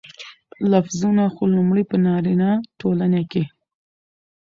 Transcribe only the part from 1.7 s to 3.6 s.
په نارينه ټولنه کې